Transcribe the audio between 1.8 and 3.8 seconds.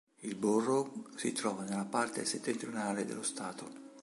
parte settentrionale dello stato.